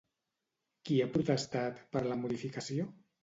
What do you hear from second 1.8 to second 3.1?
per la modificació?